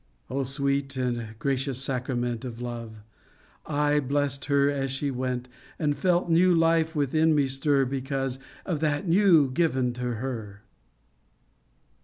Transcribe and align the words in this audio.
»Oh 0.31 0.41
sweet 0.43 0.97
and 0.97 1.35
gracious 1.37 1.79
sacrament 1.79 2.43
Of 2.43 2.59
love! 2.59 3.03
I 3.67 3.99
blessed 3.99 4.45
her 4.45 4.67
as 4.67 4.89
she 4.89 5.11
went, 5.11 5.47
And 5.77 5.95
felt 5.95 6.27
new 6.27 6.55
life 6.55 6.95
within 6.95 7.35
me 7.35 7.47
stir 7.47 7.85
Because 7.85 8.39
of 8.65 8.79
that 8.79 9.07
new 9.07 9.51
given 9.51 9.93
to 9.93 10.15
her 10.15 10.63